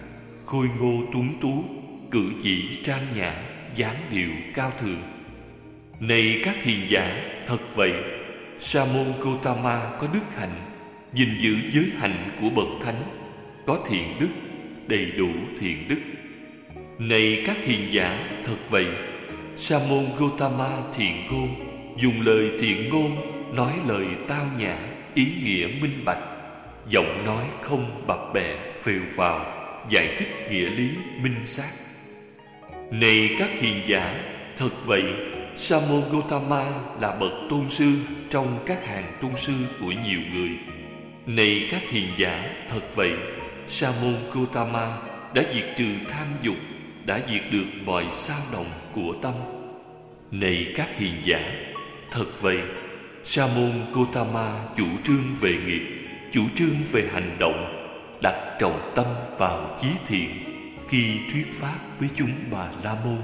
khôi 0.46 0.68
ngô 0.80 1.04
tuấn 1.14 1.30
tú, 1.42 1.64
cử 2.12 2.24
chỉ 2.44 2.84
trang 2.84 3.06
nhã, 3.16 3.34
dáng 3.76 3.98
điệu 4.12 4.30
cao 4.54 4.72
thượng. 4.82 5.02
Này 6.00 6.42
các 6.46 6.64
hiền 6.64 6.80
giả, 6.90 7.18
thật 7.48 7.60
vậy, 7.76 7.94
Sa 8.60 8.86
môn 8.94 9.06
Gautama 9.24 9.92
có 10.00 10.08
đức 10.14 10.36
hạnh, 10.36 10.75
gìn 11.16 11.30
giữ 11.40 11.56
giới 11.72 11.86
hạnh 11.98 12.30
của 12.42 12.50
bậc 12.50 12.68
thánh, 12.82 13.04
có 13.66 13.80
thiện 13.90 14.20
đức, 14.20 14.30
đầy 14.88 15.06
đủ 15.06 15.30
thiện 15.60 15.88
đức. 15.88 16.00
Này 17.00 17.44
các 17.48 17.58
hiền 17.64 17.94
giả, 17.94 18.40
thật 18.44 18.58
vậy, 18.70 18.86
Sa 19.58 19.80
môn 19.90 20.06
gotama 20.20 20.70
thiện 20.96 21.28
ngôn, 21.28 21.50
dùng 22.02 22.22
lời 22.22 22.52
thiện 22.60 22.90
ngôn, 22.90 23.18
nói 23.56 23.74
lời 23.88 24.06
tao 24.28 24.46
nhã, 24.60 24.78
ý 25.14 25.28
nghĩa 25.44 25.68
minh 25.82 26.06
bạch, 26.06 26.24
giọng 26.90 27.26
nói 27.26 27.46
không 27.62 28.02
bập 28.08 28.34
bẹ, 28.34 28.58
phều 28.80 29.02
phào, 29.16 29.46
giải 29.90 30.16
thích 30.18 30.48
nghĩa 30.52 30.70
lý 30.70 30.90
minh 31.22 31.46
xác. 31.46 31.70
Này 32.92 33.30
các 33.40 33.50
hiền 33.60 33.82
giả, 33.88 34.20
thật 34.58 34.72
vậy, 34.86 35.04
Sa 35.58 35.80
môn 35.90 36.02
gotama 36.12 36.66
là 37.02 37.18
bậc 37.20 37.32
tôn 37.50 37.70
sư 37.70 37.94
trong 38.30 38.48
các 38.66 38.86
hàng 38.88 39.06
tôn 39.22 39.32
sư 39.38 39.54
của 39.80 39.92
nhiều 40.06 40.20
người. 40.34 40.75
Này 41.28 41.68
các 41.72 41.82
hiền 41.90 42.08
giả, 42.18 42.50
thật 42.70 42.96
vậy, 42.96 43.12
Sa 43.68 43.92
môn 44.02 44.14
Gautama 44.34 44.98
đã 45.34 45.44
diệt 45.54 45.66
trừ 45.78 45.86
tham 46.10 46.28
dục, 46.42 46.56
đã 47.06 47.20
diệt 47.30 47.42
được 47.52 47.66
mọi 47.86 48.06
sao 48.12 48.40
động 48.54 48.66
của 48.96 49.14
tâm. 49.22 49.34
Này 50.32 50.74
các 50.76 50.98
hiền 50.98 51.14
giả, 51.26 51.54
thật 52.12 52.26
vậy, 52.42 52.58
Sa 53.24 53.48
môn 53.56 53.72
Gautama 53.96 54.66
chủ 54.76 54.86
trương 55.04 55.24
về 55.40 55.58
nghiệp, 55.66 56.08
chủ 56.32 56.42
trương 56.56 56.76
về 56.92 57.08
hành 57.14 57.36
động, 57.40 57.88
đặt 58.22 58.58
trọng 58.60 58.92
tâm 58.96 59.06
vào 59.38 59.78
chí 59.82 59.88
thiện 60.08 60.30
khi 60.88 61.20
thuyết 61.32 61.48
pháp 61.54 61.78
với 62.00 62.10
chúng 62.16 62.32
bà 62.52 62.68
la 62.84 62.98
môn. 63.06 63.22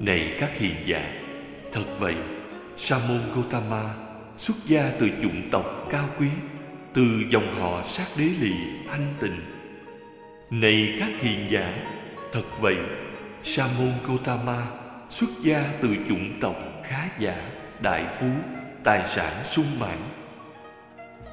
Này 0.00 0.34
các 0.40 0.58
hiền 0.58 0.74
giả, 0.84 1.12
thật 1.72 1.84
vậy, 1.98 2.14
Sa 2.76 2.98
môn 3.08 3.20
Gautama 3.36 3.94
xuất 4.36 4.56
gia 4.64 4.90
từ 4.98 5.08
chủng 5.22 5.50
tộc 5.50 5.86
cao 5.90 6.08
quý, 6.18 6.28
từ 6.98 7.24
dòng 7.30 7.54
họ 7.60 7.82
sát 7.84 8.06
đế 8.18 8.24
lì 8.24 8.52
thanh 8.88 9.06
tịnh. 9.20 9.40
Này 10.50 10.96
các 11.00 11.08
hiền 11.20 11.50
giả, 11.50 11.72
thật 12.32 12.60
vậy, 12.60 12.76
Sa 13.42 13.66
môn 13.78 13.92
Gautama 14.08 14.66
xuất 15.08 15.26
gia 15.42 15.64
từ 15.82 15.96
chủng 16.08 16.40
tộc 16.40 16.56
khá 16.84 17.08
giả, 17.18 17.36
đại 17.80 18.04
phú, 18.20 18.26
tài 18.84 19.08
sản 19.08 19.32
sung 19.44 19.64
mãn. 19.80 19.98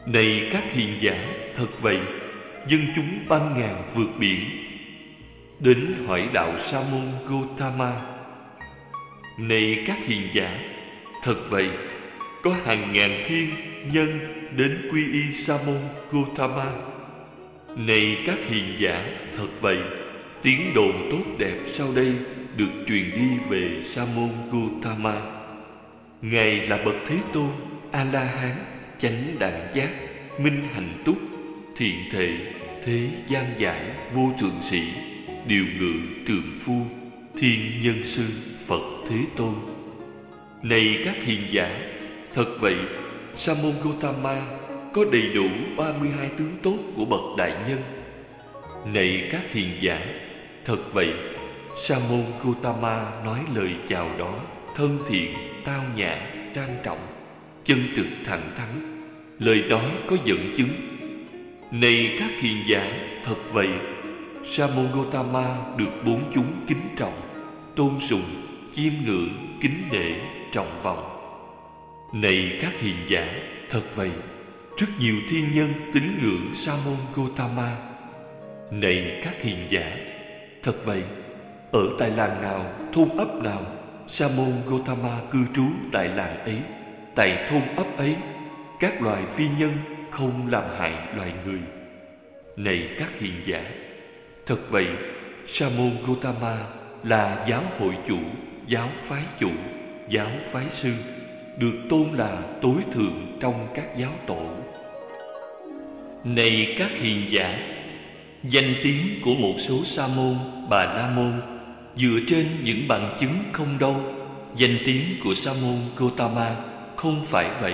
Này 0.05 0.49
các 0.51 0.63
hiền 0.71 0.97
giả, 1.01 1.27
thật 1.55 1.81
vậy, 1.81 1.99
dân 2.67 2.81
chúng 2.95 3.19
ban 3.27 3.59
ngàn 3.59 3.83
vượt 3.93 4.09
biển 4.19 4.39
đến 5.59 5.93
hỏi 6.07 6.29
đạo 6.33 6.59
sa 6.59 6.81
môn 6.91 7.05
Gautama. 7.29 8.01
Này 9.37 9.83
các 9.87 9.97
hiền 10.05 10.27
giả, 10.33 10.59
thật 11.23 11.37
vậy, 11.49 11.69
có 12.43 12.55
hàng 12.65 12.93
ngàn 12.93 13.23
thiên 13.25 13.49
nhân 13.93 14.41
đến 14.57 14.89
quy 14.91 15.11
y 15.11 15.33
sa 15.33 15.57
môn 15.65 15.77
Gautama. 16.11 16.71
Này 17.75 18.17
các 18.25 18.37
hiền 18.49 18.75
giả, 18.79 19.05
thật 19.37 19.47
vậy, 19.61 19.77
tiếng 20.41 20.73
đồn 20.75 20.91
tốt 21.11 21.23
đẹp 21.37 21.59
sau 21.65 21.87
đây 21.95 22.13
được 22.57 22.71
truyền 22.87 23.11
đi 23.11 23.29
về 23.49 23.81
sa 23.83 24.05
môn 24.15 24.29
Gautama. 24.51 25.21
Ngài 26.21 26.67
là 26.67 26.77
bậc 26.85 26.95
Thế 27.05 27.17
Tôn, 27.33 27.49
A 27.91 28.03
La 28.03 28.23
Hán, 28.23 28.55
chánh 28.99 29.35
đẳng 29.39 29.67
giác, 29.73 29.89
minh 30.39 30.63
hạnh 30.73 31.01
túc, 31.05 31.17
thiện 31.75 31.95
thể, 32.11 32.37
thế 32.83 33.07
gian 33.27 33.45
giải, 33.57 33.81
vô 34.13 34.31
thượng 34.39 34.61
sĩ, 34.61 34.81
điều 35.47 35.63
ngự 35.79 35.93
trường 36.27 36.57
phu, 36.59 36.81
thiên 37.37 37.59
nhân 37.83 38.03
sư, 38.03 38.23
Phật 38.67 38.81
Thế 39.09 39.17
Tôn. 39.37 39.53
Này 40.63 41.01
các 41.05 41.15
hiền 41.23 41.41
giả, 41.51 41.79
thật 42.33 42.57
vậy, 42.59 42.75
Sa 43.37 43.53
môn 43.63 43.73
Gautama 43.83 44.41
có 44.93 45.05
đầy 45.11 45.29
đủ 45.35 45.47
32 45.77 46.29
tướng 46.37 46.57
tốt 46.63 46.77
của 46.95 47.05
bậc 47.05 47.21
đại 47.37 47.53
nhân. 47.67 47.79
Này 48.93 49.27
các 49.31 49.51
hiền 49.51 49.69
giả, 49.81 50.05
thật 50.65 50.93
vậy, 50.93 51.13
Sa 51.77 51.95
môn 52.09 52.23
Gautama 52.43 53.11
nói 53.25 53.39
lời 53.55 53.69
chào 53.87 54.09
đó 54.19 54.39
thân 54.75 54.97
thiện, 55.07 55.33
tao 55.65 55.83
nhã, 55.95 56.27
trang 56.55 56.77
trọng, 56.83 57.07
chân 57.63 57.79
thực 57.95 58.07
thẳng 58.25 58.51
thắn. 58.55 59.01
Lời 59.39 59.63
nói 59.69 59.91
có 60.07 60.17
dẫn 60.25 60.53
chứng. 60.57 60.69
Này 61.71 62.15
các 62.19 62.29
hiền 62.41 62.57
giả, 62.67 62.91
thật 63.25 63.53
vậy, 63.53 63.69
Sa 64.45 64.67
môn 64.75 64.85
Gautama 64.95 65.55
được 65.77 65.91
bốn 66.05 66.21
chúng 66.33 66.53
kính 66.67 66.95
trọng, 66.97 67.21
tôn 67.75 67.99
sùng, 67.99 68.25
chiêm 68.73 68.93
ngưỡng, 69.05 69.57
kính 69.61 69.83
nể, 69.91 70.11
trọng 70.51 70.79
vọng. 70.83 71.14
Này 72.13 72.59
các 72.61 72.79
hiền 72.79 72.95
giả, 73.07 73.33
thật 73.69 73.81
vậy, 73.95 74.11
rất 74.77 74.87
nhiều 74.99 75.15
thiên 75.29 75.53
nhân 75.55 75.73
tín 75.93 76.03
ngưỡng 76.21 76.55
Sa 76.55 76.73
môn 76.85 76.95
Gotama. 77.15 77.77
Này 78.71 79.21
các 79.23 79.41
hiền 79.41 79.57
giả, 79.69 79.97
thật 80.63 80.85
vậy, 80.85 81.03
ở 81.71 81.81
tại 81.99 82.09
làng 82.09 82.41
nào, 82.41 82.73
thôn 82.93 83.09
ấp 83.17 83.43
nào, 83.43 83.65
Sa 84.07 84.27
môn 84.37 84.51
Gotama 84.65 85.19
cư 85.31 85.39
trú 85.55 85.63
tại 85.91 86.07
làng 86.07 86.39
ấy, 86.39 86.57
tại 87.15 87.47
thôn 87.49 87.61
ấp 87.75 87.97
ấy, 87.97 88.15
các 88.79 89.01
loài 89.01 89.23
phi 89.25 89.47
nhân 89.59 89.73
không 90.11 90.47
làm 90.51 90.63
hại 90.77 91.15
loài 91.15 91.31
người. 91.45 91.59
Này 92.57 92.89
các 92.97 93.19
hiền 93.19 93.33
giả, 93.45 93.63
thật 94.45 94.59
vậy, 94.69 94.87
Sa 95.47 95.65
môn 95.77 95.91
Gotama 96.07 96.57
là 97.03 97.45
giáo 97.49 97.63
hội 97.79 97.93
chủ, 98.07 98.19
giáo 98.67 98.89
phái 99.01 99.23
chủ, 99.39 99.49
giáo 100.09 100.31
phái 100.43 100.65
sư, 100.69 100.91
được 101.57 101.73
tôn 101.89 102.07
là 102.13 102.41
tối 102.61 102.77
thượng 102.93 103.37
trong 103.39 103.67
các 103.75 103.97
giáo 103.97 104.11
tổ. 104.27 104.49
Này 106.23 106.75
các 106.77 106.91
hiền 106.91 107.21
giả, 107.29 107.59
danh 108.43 108.73
tiếng 108.83 109.07
của 109.23 109.35
một 109.35 109.55
số 109.67 109.83
sa 109.85 110.07
môn, 110.15 110.35
bà 110.69 110.83
la 110.83 111.11
môn 111.15 111.41
dựa 111.97 112.19
trên 112.27 112.45
những 112.63 112.87
bằng 112.87 113.17
chứng 113.19 113.37
không 113.51 113.79
đâu 113.79 114.01
danh 114.57 114.77
tiếng 114.85 115.03
của 115.23 115.33
sa 115.33 115.51
môn 115.61 115.75
Gotama 115.97 116.55
không 116.95 117.25
phải 117.25 117.49
vậy 117.61 117.73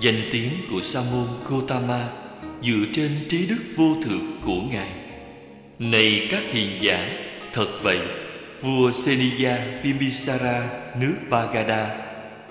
danh 0.00 0.22
tiếng 0.32 0.50
của 0.70 0.80
sa 0.80 1.00
môn 1.12 1.26
Gotama 1.48 2.08
dựa 2.62 2.84
trên 2.92 3.10
trí 3.28 3.46
đức 3.46 3.62
vô 3.76 3.96
thượng 4.04 4.36
của 4.44 4.60
ngài 4.70 4.88
này 5.78 6.28
các 6.30 6.42
hiền 6.52 6.70
giả 6.80 7.08
thật 7.52 7.68
vậy 7.82 7.98
vua 8.60 8.90
Seniya 8.90 9.58
Bimbisara 9.82 10.70
nước 11.00 11.14
Bagada 11.30 11.96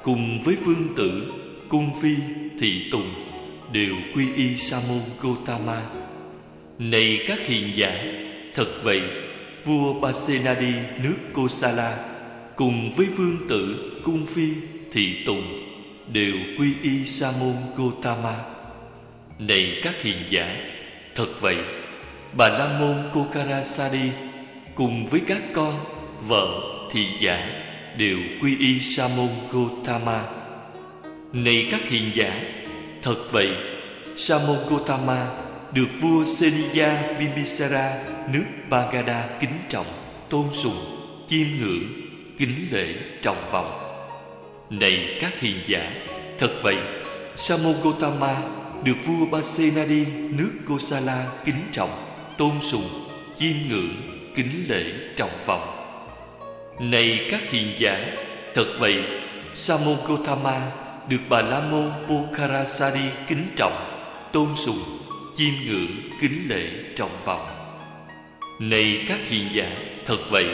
cùng 0.03 0.39
với 0.39 0.55
vương 0.55 0.87
tử 0.97 1.33
cung 1.69 1.89
phi 2.01 2.15
thị 2.59 2.89
tùng 2.91 3.13
đều 3.71 3.95
quy 4.15 4.33
y 4.35 4.57
sa 4.57 4.79
môn 4.89 5.01
Gotama 5.21 5.81
này 6.79 7.19
các 7.27 7.39
hiền 7.47 7.71
giả 7.75 8.03
thật 8.53 8.67
vậy 8.83 9.01
vua 9.65 10.01
Pasenadi 10.01 10.73
nước 11.03 11.15
Kosala 11.33 11.97
cùng 12.55 12.89
với 12.97 13.05
vương 13.05 13.37
tử 13.49 13.91
cung 14.03 14.25
phi 14.25 14.49
thị 14.91 15.23
tùng 15.25 15.63
đều 16.11 16.35
quy 16.59 16.73
y 16.81 17.05
sa 17.05 17.31
môn 17.39 17.55
Gotama. 17.77 18.35
Này 19.39 19.79
các 19.83 20.01
hiền 20.01 20.17
giả, 20.29 20.57
thật 21.15 21.27
vậy, 21.39 21.57
bà 22.37 22.49
la 22.49 22.79
môn 22.79 22.95
Kokarasari 23.13 24.11
cùng 24.75 25.07
với 25.07 25.21
các 25.27 25.41
con, 25.53 25.73
vợ, 26.27 26.47
thị 26.91 27.05
giả 27.19 27.62
đều 27.97 28.17
quy 28.41 28.57
y 28.57 28.79
sa 28.79 29.07
môn 29.17 29.29
gotama 29.51 30.23
này 31.33 31.67
các 31.71 31.89
hiền 31.89 32.11
giả, 32.13 32.43
thật 33.01 33.15
vậy, 33.31 33.49
sa 34.17 34.39
môn 34.47 34.57
gotama 34.69 35.27
được 35.73 35.87
vua 36.01 36.25
seniya 36.25 37.13
bimbisara 37.19 38.03
nước 38.33 38.43
bagada 38.69 39.29
kính 39.39 39.59
trọng, 39.69 39.85
tôn 40.29 40.45
sùng, 40.53 40.75
chiêm 41.27 41.47
ngưỡng, 41.59 41.83
kính 42.37 42.67
lễ 42.71 42.95
trọng 43.21 43.45
vọng. 43.51 43.79
Này 44.69 45.17
các 45.21 45.39
hiền 45.39 45.55
giả, 45.67 45.93
thật 46.39 46.51
vậy, 46.61 46.77
sa 47.35 47.57
môn 47.63 47.75
gotama 47.83 48.41
được 48.83 48.97
vua 49.05 49.25
basenadi 49.25 50.05
nước 50.37 50.51
kosala 50.67 51.27
kính 51.45 51.61
trọng, 51.71 51.91
tôn 52.37 52.61
sùng, 52.61 52.87
chiêm 53.37 53.55
ngưỡng, 53.69 53.95
kính 54.35 54.65
lễ 54.67 54.83
trọng 55.17 55.37
vọng 55.45 55.82
này 56.79 57.27
các 57.31 57.41
hiện 57.49 57.67
giả, 57.77 58.05
thật 58.53 58.65
vậy, 58.79 59.03
sa 59.53 59.77
môn 59.85 59.97
gotama 60.07 60.61
được 61.09 61.17
bà 61.29 61.41
la 61.41 61.59
môn 61.59 61.91
pokharasari 62.07 63.09
kính 63.27 63.47
trọng, 63.55 63.85
tôn 64.33 64.55
sùng, 64.55 64.79
chiêm 65.35 65.53
ngưỡng, 65.65 66.19
kính 66.21 66.45
lễ 66.47 66.69
trọng 66.95 67.17
vọng. 67.25 67.45
Này 68.59 69.05
các 69.07 69.19
hiện 69.27 69.47
giả, 69.53 69.71
thật 70.05 70.19
vậy, 70.29 70.47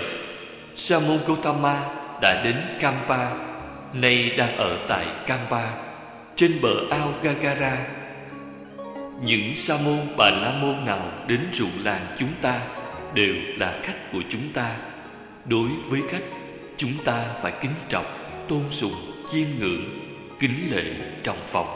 sa 0.76 1.00
môn 1.00 1.18
gotama 1.28 1.84
đã 2.22 2.42
đến 2.44 2.56
kampa 2.82 3.30
nay 3.94 4.32
đang 4.38 4.58
ở 4.58 4.78
tại 4.88 5.06
kampa 5.28 5.68
trên 6.36 6.62
bờ 6.62 6.74
ao 6.92 7.14
gagara. 7.24 7.78
Những 9.24 9.56
sa 9.56 9.78
môn 9.86 9.98
bà 10.18 10.30
la 10.30 10.52
môn 10.62 10.86
nào 10.86 11.12
đến 11.28 11.40
ruộng 11.54 11.84
làng 11.84 12.06
chúng 12.20 12.34
ta 12.42 12.60
đều 13.14 13.36
là 13.58 13.80
khách 13.84 14.12
của 14.14 14.22
chúng 14.30 14.54
ta 14.54 14.76
đối 15.46 15.70
với 15.90 16.02
khách, 16.10 16.24
chúng 16.78 16.94
ta 17.06 17.26
phải 17.42 17.54
kính 17.62 17.74
trọng, 17.90 18.06
tôn 18.50 18.64
sùng, 18.72 18.94
chiêm 19.32 19.48
ngưỡng, 19.60 19.84
kính 20.40 20.68
lễ 20.72 20.84
trọng 21.24 21.40
phòng. 21.46 21.68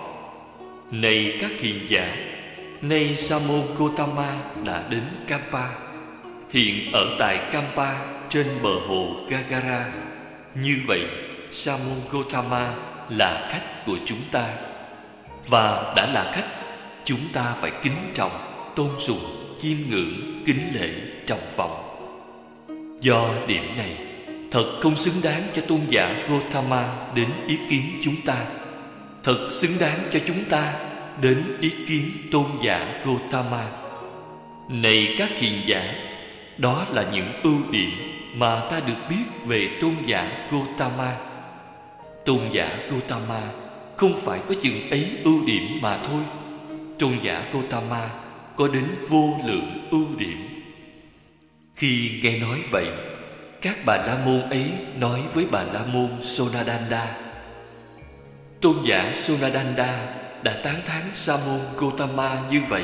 Này 0.92 1.38
các 1.42 1.52
hiền 1.60 1.80
giả, 1.90 2.16
nay 2.82 3.16
sa 3.16 3.40
môn 3.48 3.62
gotama 3.78 4.36
đã 4.66 4.84
đến 4.90 5.04
kampa. 5.28 5.68
Hiện 6.50 6.92
ở 6.94 7.16
tại 7.20 7.40
kampa 7.52 8.06
trên 8.30 8.48
bờ 8.62 8.80
hồ 8.88 9.16
gagara. 9.30 9.92
Như 10.56 10.76
vậy 10.88 11.02
sa 11.52 11.72
môn 11.72 11.98
gotama 12.12 12.74
là 13.10 13.50
khách 13.52 13.86
của 13.86 13.98
chúng 14.06 14.22
ta. 14.32 14.48
Và 15.48 15.94
đã 15.96 16.10
là 16.14 16.32
khách, 16.36 16.48
chúng 17.06 17.28
ta 17.34 17.54
phải 17.58 17.72
kính 17.84 18.12
trọng, 18.14 18.32
tôn 18.76 18.90
sùng, 19.00 19.20
chiêm 19.60 19.78
ngưỡng, 19.90 20.44
kính 20.46 20.72
lễ 20.74 20.90
trọng 21.28 21.48
phòng 21.56 21.93
do 23.04 23.30
điểm 23.48 23.78
này, 23.78 23.98
thật 24.52 24.80
không 24.82 24.96
xứng 24.96 25.14
đáng 25.24 25.42
cho 25.56 25.62
tôn 25.68 25.80
giả 25.90 26.26
gotama 26.30 26.96
đến 27.16 27.30
ý 27.48 27.58
kiến 27.70 27.82
chúng 28.04 28.16
ta. 28.26 28.46
Thật 29.24 29.48
xứng 29.50 29.72
đáng 29.80 30.00
cho 30.14 30.20
chúng 30.28 30.44
ta 30.50 30.74
đến 31.22 31.44
ý 31.62 31.70
kiến 31.88 32.12
tôn 32.32 32.46
giả 32.64 33.02
gotama 33.06 33.66
này 34.70 35.16
các 35.18 35.30
hiền 35.30 35.62
giả, 35.66 35.94
đó 36.58 36.86
là 36.92 37.06
những 37.14 37.28
ưu 37.44 37.58
điểm 37.72 37.90
mà 38.36 38.60
ta 38.60 38.80
được 38.88 39.10
biết 39.10 39.46
về 39.46 39.70
tôn 39.82 39.96
giả 40.06 40.48
gotama 40.52 41.16
tôn 42.26 42.40
giả 42.52 42.78
gotama 42.92 43.42
không 43.96 44.14
phải 44.22 44.40
có 44.48 44.56
chừng 44.62 44.90
ấy 44.90 45.10
ưu 45.24 45.46
điểm 45.46 45.80
mà 45.82 46.00
thôi. 46.08 46.22
Tôn 47.00 47.12
giả 47.22 47.44
Gotama 47.54 48.10
có 48.56 48.68
đến 48.68 48.86
vô 49.10 49.34
lượng 49.46 49.88
ưu 49.92 50.08
điểm. 50.18 50.53
Khi 51.76 52.20
nghe 52.24 52.38
nói 52.40 52.60
vậy, 52.72 52.88
các 53.62 53.78
bà 53.86 53.98
la 53.98 54.18
môn 54.26 54.42
ấy 54.50 54.72
nói 55.00 55.22
với 55.34 55.46
bà 55.52 55.64
la 55.64 55.86
môn 55.86 56.10
Sonadanda. 56.24 57.18
Tôn 58.62 58.76
giả 58.86 59.14
Sonadanda 59.16 60.16
đã 60.44 60.62
tán 60.64 60.82
thán 60.86 61.04
Sa 61.14 61.38
môn 61.46 61.60
Gotama 61.78 62.42
như 62.52 62.62
vậy. 62.70 62.84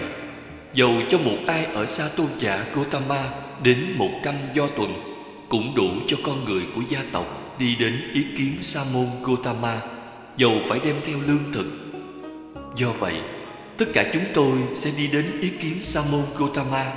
Dầu 0.73 0.93
cho 1.09 1.17
một 1.17 1.37
ai 1.47 1.65
ở 1.65 1.85
xa 1.85 2.09
tôn 2.17 2.27
giả 2.39 2.65
Gotama 2.73 3.29
đến 3.63 3.85
một 3.95 4.11
trăm 4.23 4.35
do 4.53 4.67
tuần 4.67 4.93
cũng 5.49 5.75
đủ 5.75 5.89
cho 6.07 6.17
con 6.23 6.45
người 6.45 6.61
của 6.75 6.81
gia 6.89 6.99
tộc 7.11 7.55
đi 7.59 7.75
đến 7.75 8.11
ý 8.13 8.25
kiến 8.37 8.53
Sa 8.61 8.83
môn 8.93 9.07
Gotama, 9.23 9.81
dầu 10.37 10.51
phải 10.67 10.79
đem 10.83 10.95
theo 11.03 11.17
lương 11.27 11.53
thực. 11.53 11.65
Do 12.75 12.91
vậy, 12.91 13.15
Tất 13.79 13.85
cả 13.93 14.09
chúng 14.13 14.23
tôi 14.33 14.57
sẽ 14.75 14.91
đi 14.97 15.07
đến 15.07 15.25
ý 15.41 15.49
kiến 15.49 15.77
Sa 15.83 16.01
môn 16.11 16.23
Gotama. 16.37 16.93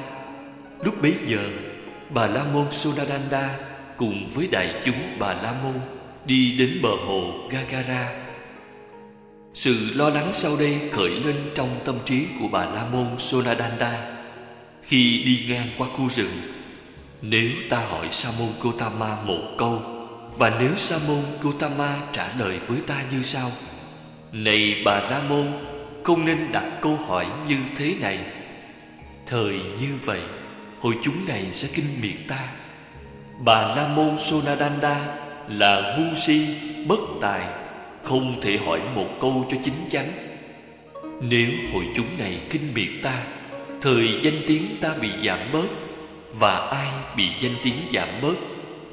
Lúc 0.84 1.02
bấy 1.02 1.14
giờ, 1.26 1.38
Bà 2.14 2.26
La 2.26 2.44
môn 2.44 2.66
Sunadanda 2.72 3.58
cùng 3.96 4.28
với 4.34 4.48
đại 4.52 4.74
chúng 4.84 5.18
Bà 5.18 5.32
La 5.32 5.54
môn 5.62 5.74
đi 6.24 6.56
đến 6.58 6.78
bờ 6.82 6.88
hồ 7.06 7.48
Gagara. 7.50 8.12
Sự 9.54 9.76
lo 9.94 10.08
lắng 10.08 10.30
sau 10.32 10.56
đây 10.58 10.80
khởi 10.92 11.10
lên 11.10 11.36
trong 11.54 11.68
tâm 11.84 11.94
trí 12.04 12.26
của 12.40 12.48
Bà 12.48 12.64
La 12.64 12.86
môn 12.92 13.06
Sonadanda 13.18 14.10
khi 14.82 15.22
đi 15.24 15.46
ngang 15.48 15.68
qua 15.78 15.88
khu 15.88 16.08
rừng. 16.08 16.30
Nếu 17.22 17.50
ta 17.70 17.78
hỏi 17.78 18.08
Sa 18.10 18.30
môn 18.38 18.48
Gotama 18.62 19.22
một 19.22 19.42
câu, 19.58 19.82
và 20.38 20.56
nếu 20.60 20.76
Sa 20.76 20.98
môn 21.08 21.22
Gotama 21.42 22.00
trả 22.12 22.28
lời 22.38 22.58
với 22.66 22.78
ta 22.86 23.02
như 23.12 23.22
sau: 23.22 23.50
Này 24.32 24.82
Bà 24.84 25.00
La 25.00 25.22
môn, 25.28 25.46
không 26.04 26.24
nên 26.24 26.52
đặt 26.52 26.78
câu 26.82 26.96
hỏi 26.96 27.26
như 27.48 27.56
thế 27.76 27.94
này 28.00 28.18
thời 29.26 29.52
như 29.80 29.88
vậy 30.04 30.20
hội 30.82 30.98
chúng 31.02 31.28
này 31.28 31.46
sẽ 31.52 31.68
kinh 31.74 31.84
miệt 32.02 32.28
ta. 32.28 32.48
Bà 33.44 33.74
la 33.76 33.88
môn 33.88 34.18
sonadanda 34.18 35.16
là 35.48 35.96
ngu 35.98 36.16
si, 36.16 36.46
bất 36.86 37.00
tài, 37.20 37.46
không 38.02 38.40
thể 38.42 38.56
hỏi 38.56 38.80
một 38.94 39.06
câu 39.20 39.46
cho 39.50 39.56
chính 39.64 39.88
chắn. 39.90 40.06
Nếu 41.20 41.48
hội 41.72 41.84
chúng 41.96 42.18
này 42.18 42.38
kinh 42.50 42.74
miệt 42.74 42.88
ta, 43.02 43.22
thời 43.80 44.20
danh 44.22 44.40
tiếng 44.46 44.66
ta 44.80 44.94
bị 45.00 45.08
giảm 45.24 45.38
bớt 45.52 45.68
và 46.32 46.56
ai 46.56 46.88
bị 47.16 47.28
danh 47.40 47.54
tiếng 47.62 47.78
giảm 47.92 48.08
bớt, 48.22 48.34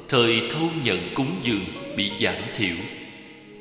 thời 0.08 0.40
thâu 0.52 0.68
nhận 0.84 1.14
cúng 1.14 1.40
dường 1.42 1.64
bị 1.96 2.10
giảm 2.20 2.42
thiểu. 2.54 2.76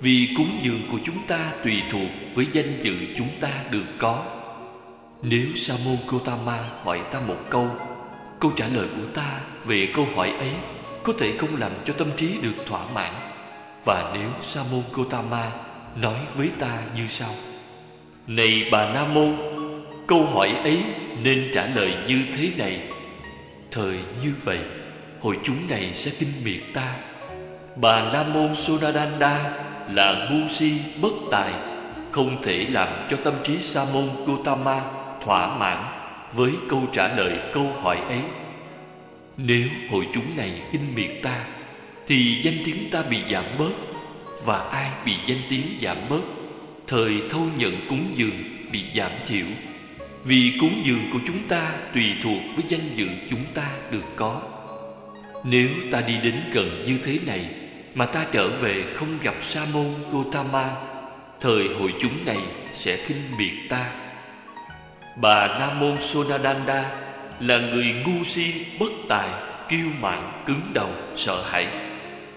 Vì 0.02 0.30
cúng 0.38 0.60
dường 0.62 0.82
của 0.92 1.00
chúng 1.06 1.18
ta 1.28 1.52
tùy 1.63 1.82
thuộc 1.92 2.10
với 2.36 2.48
danh 2.52 2.82
dự 2.82 2.96
chúng 3.18 3.30
ta 3.42 3.50
được 3.72 3.86
có. 3.98 4.24
Nếu 5.22 5.46
Sa 5.56 5.74
môn 5.86 5.98
Gotama 6.08 6.63
hỏi 6.84 7.02
ta 7.12 7.20
một 7.20 7.38
câu 7.50 7.70
Câu 8.39 8.52
trả 8.56 8.67
lời 8.67 8.88
của 8.97 9.08
ta 9.13 9.39
về 9.65 9.88
câu 9.95 10.08
hỏi 10.15 10.30
ấy 10.30 10.52
Có 11.04 11.13
thể 11.19 11.38
không 11.38 11.56
làm 11.60 11.71
cho 11.86 11.93
tâm 11.93 12.08
trí 12.17 12.41
được 12.41 12.65
thỏa 12.65 12.80
mãn. 12.93 13.13
Và 13.86 14.12
nếu 14.13 14.30
Sa 14.41 14.62
môn 14.71 14.82
Gotama 14.93 15.52
nói 15.95 16.19
với 16.36 16.49
ta 16.60 16.80
như 16.95 17.08
sau. 17.08 17.30
Này 18.28 18.69
bà 18.71 18.93
Nam 18.93 19.13
Môn, 19.13 19.36
Câu 20.08 20.25
hỏi 20.25 20.49
ấy 20.63 20.84
nên 21.23 21.52
trả 21.54 21.67
lời 21.75 21.93
như 22.08 22.19
thế 22.38 22.52
này. 22.58 22.82
Thời 23.71 23.99
như 24.23 24.34
vậy, 24.43 24.60
Hội 25.21 25.38
chúng 25.43 25.58
này 25.69 25.91
sẽ 25.95 26.12
kinh 26.19 26.30
miệt 26.43 26.62
ta. 26.73 26.95
Bà 27.75 28.02
La 28.02 28.23
Môn 28.23 28.56
Sonadanda 28.56 29.52
là 29.93 30.30
ngu 30.32 30.47
si 30.49 30.71
bất 31.02 31.13
tài, 31.32 31.54
không 32.12 32.41
thể 32.43 32.65
làm 32.69 32.88
cho 33.10 33.17
tâm 33.23 33.34
trí 33.43 33.58
sa 33.58 33.86
môn 33.93 34.10
Gotama 34.25 34.82
thỏa 35.25 35.58
mãn 35.58 35.99
với 36.34 36.52
câu 36.70 36.88
trả 36.94 37.15
lời 37.18 37.39
câu 37.54 37.74
hỏi 37.82 37.98
ấy. 37.98 38.22
Nếu 39.38 39.68
hội 39.92 40.08
chúng 40.13 40.38
này 40.38 40.62
kinh 40.72 40.96
miệt 40.96 41.12
ta, 41.24 41.46
thì 42.08 42.42
danh 42.44 42.58
tiếng 42.65 42.89
ta 42.92 43.02
bị 43.02 43.18
giảm 43.32 43.46
bớt, 43.58 43.72
và 44.46 44.60
ai 44.60 44.92
bị 45.06 45.13
danh 45.28 45.42
tiếng 45.50 45.65
giảm 45.82 45.98
bớt, 46.10 46.22
thời 46.88 47.22
thâu 47.30 47.48
nhận 47.58 47.74
cúng 47.89 48.12
dường 48.13 48.36
bị 48.72 48.84
giảm 48.96 49.12
thiểu. 49.28 49.46
Vì 50.24 50.54
cúng 50.60 50.82
dường 50.84 51.10
của 51.13 51.20
chúng 51.28 51.48
ta 51.48 51.72
tùy 51.94 52.06
thuộc 52.24 52.42
với 52.56 52.65
danh 52.68 52.96
dự 52.96 53.08
chúng 53.30 53.44
ta 53.54 53.72
được 53.92 54.06
có. 54.15 54.42
Nếu 55.44 55.70
ta 55.92 56.02
đi 56.02 56.13
đến 56.24 56.36
gần 56.52 56.84
như 56.88 56.98
thế 57.04 57.20
này, 57.26 57.50
mà 57.96 58.06
ta 58.06 58.26
trở 58.32 58.50
về 58.50 58.84
không 58.96 59.18
gặp 59.24 59.36
sa 59.42 59.65
môn 59.74 59.88
Gotama 60.12 60.72
thời 61.42 61.68
hội 61.68 61.94
chúng 62.00 62.26
này 62.26 62.38
sẽ 62.72 62.98
khinh 62.98 63.22
miệt 63.38 63.70
ta 63.70 63.92
bà 65.21 65.47
Nam 65.60 65.79
môn 65.79 66.01
sonadanda 66.01 66.91
là 67.39 67.60
người 67.60 67.95
ngu 68.05 68.23
si, 68.23 68.65
bất 68.79 68.91
tài, 69.08 69.29
kiêu 69.69 69.88
mạn, 70.01 70.43
cứng 70.45 70.62
đầu, 70.73 70.89
sợ 71.15 71.43
hãi. 71.49 71.67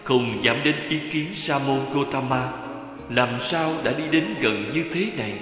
Không 0.04 0.44
dám 0.44 0.56
đến 0.64 0.74
ý 0.88 0.98
kiến 1.10 1.34
sa 1.34 1.58
môn 1.66 1.80
Gotama 1.92 2.48
làm 3.10 3.40
sao 3.40 3.72
đã 3.84 3.92
đi 3.98 4.04
đến 4.10 4.34
gần 4.40 4.70
như 4.74 4.84
thế 4.92 5.06
này 5.16 5.32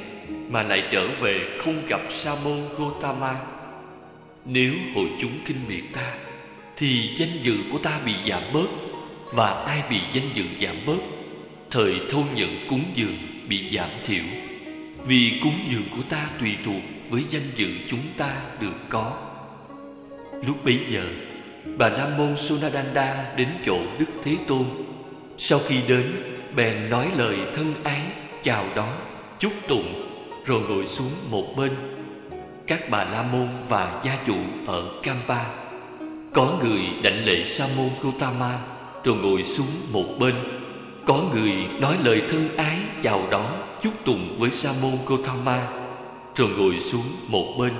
mà 0.49 0.63
lại 0.63 0.83
trở 0.91 1.09
về 1.21 1.41
không 1.59 1.87
gặp 1.89 2.01
sa 2.11 2.35
môn 2.45 2.59
Gotama 2.79 3.35
nếu 4.45 4.75
hội 4.95 5.09
chúng 5.21 5.33
kinh 5.47 5.57
miệt 5.69 5.85
ta, 5.93 6.15
thì 6.77 7.17
danh 7.17 7.43
dự 7.43 7.57
của 7.73 7.79
ta 7.79 8.01
bị 8.07 8.13
giảm 8.29 8.43
bớt 8.53 8.67
và 9.33 9.51
ai 9.51 9.83
bị 9.91 9.97
danh 10.13 10.29
dự 10.35 10.45
giảm 10.61 10.77
bớt? 10.87 10.99
Thời 11.71 11.95
thôn 12.11 12.25
nhận 12.35 12.67
cúng 12.69 12.85
dường 12.95 13.17
bị 13.49 13.71
giảm 13.77 13.91
thiểu. 14.05 14.25
Vì 15.07 15.41
cúng 15.43 15.59
dường 15.69 15.89
của 15.97 16.03
ta 16.11 16.27
tùy 16.41 16.57
thuộc 16.65 16.83
với 17.11 17.25
danh 17.31 17.51
dự 17.57 17.69
chúng 17.91 18.03
ta 18.17 18.37
được 18.61 18.77
có. 18.89 19.13
Lúc 20.47 20.65
bấy 20.65 20.79
giờ, 20.91 21.05
bà 21.79 21.89
la 21.89 22.09
môn 22.19 22.37
Sunadanda 22.37 23.35
đến 23.37 23.49
chỗ 23.67 23.79
đức 23.99 24.07
thế 24.23 24.37
tôn. 24.47 24.65
Sau 25.39 25.59
khi 25.67 25.81
đến, 25.89 26.07
Bèn 26.57 26.91
nói 26.91 27.11
lời 27.17 27.37
thân 27.55 27.75
ái, 27.85 28.01
Chào 28.43 28.65
đón, 28.75 28.97
Chúc 29.39 29.53
tụng, 29.69 30.07
Rồi 30.45 30.61
ngồi 30.69 30.87
xuống 30.87 31.11
một 31.31 31.45
bên. 31.57 31.71
Các 32.67 32.91
bà 32.91 33.05
La 33.05 33.23
Môn 33.23 33.49
và 33.69 34.03
gia 34.05 34.19
chủ 34.27 34.37
ở 34.67 34.89
Kampa, 35.03 35.45
Có 36.33 36.59
người 36.63 36.81
đảnh 37.03 37.25
lễ 37.25 37.45
Sa 37.45 37.67
môn 37.77 37.89
Gautama, 38.03 38.59
Rồi 39.05 39.17
ngồi 39.17 39.45
xuống 39.45 39.67
một 39.93 40.05
bên. 40.19 40.35
Có 41.07 41.23
người 41.33 41.53
nói 41.81 41.97
lời 42.05 42.23
thân 42.29 42.49
ái, 42.57 42.79
Chào 43.03 43.23
đón, 43.31 43.79
chúc 43.83 43.93
tụng 44.05 44.37
với 44.39 44.51
Sa 44.51 44.71
môn 44.83 44.93
Gautama. 45.09 45.80
Rồi 46.41 46.51
ngồi 46.59 46.81
xuống 46.81 47.05
một 47.29 47.55
bên. 47.59 47.73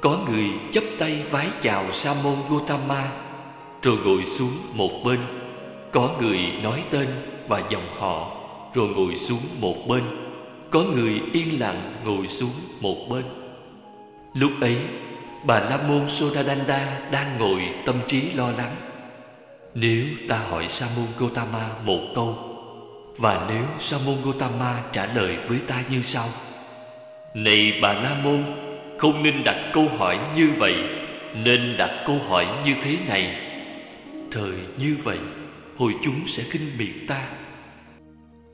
Có 0.00 0.18
người 0.28 0.50
chấp 0.72 0.84
tay 0.98 1.22
vái 1.30 1.48
chào 1.62 1.92
Sa 1.92 2.14
môn 2.24 2.34
Gotama 2.50 3.10
Rồi 3.82 3.96
ngồi 4.04 4.26
xuống 4.26 4.50
một 4.74 4.90
bên. 5.04 5.20
Có 5.90 6.10
người 6.20 6.38
nói 6.62 6.82
tên 6.90 7.08
và 7.48 7.62
dòng 7.70 7.86
họ, 7.98 8.36
Rồi 8.74 8.88
ngồi 8.88 9.16
xuống 9.16 9.40
một 9.60 9.74
bên. 9.88 10.02
Có 10.70 10.82
người 10.82 11.20
yên 11.32 11.60
lặng 11.60 11.94
ngồi 12.04 12.28
xuống 12.28 12.50
một 12.80 12.96
bên. 13.10 13.24
Lúc 14.34 14.52
ấy, 14.60 14.76
Bà 15.44 15.60
La 15.60 15.78
Môn 15.88 16.08
Sodadanda 16.08 17.00
đang 17.10 17.38
ngồi 17.38 17.62
tâm 17.86 17.96
trí 18.08 18.32
lo 18.32 18.50
lắng. 18.50 18.74
Nếu 19.74 20.04
ta 20.28 20.38
hỏi 20.38 20.66
Sa 20.68 20.86
môn 20.96 21.06
Gotama 21.18 21.68
một 21.84 22.00
câu, 22.14 22.38
Và 23.18 23.46
nếu 23.48 23.64
Sa 23.78 23.96
môn 24.06 24.16
Gotama 24.24 24.82
trả 24.92 25.06
lời 25.06 25.36
với 25.48 25.58
ta 25.66 25.82
như 25.90 26.02
sau? 26.02 26.28
Này 27.34 27.78
bà 27.82 27.92
La 27.92 28.16
Môn, 28.24 28.44
Không 28.98 29.22
nên 29.22 29.44
đặt 29.44 29.70
câu 29.72 29.88
hỏi 29.88 30.18
như 30.36 30.50
vậy. 30.56 30.74
Nên 31.34 31.76
đặt 31.78 31.90
câu 32.06 32.18
hỏi 32.28 32.46
như 32.64 32.74
thế 32.82 32.96
này. 33.08 33.36
Thời 34.32 34.52
như 34.78 34.96
vậy, 35.02 35.18
Hồi 35.76 35.94
chúng 36.04 36.26
sẽ 36.26 36.42
kinh 36.52 36.68
biệt 36.78 36.92
ta. 37.08 37.26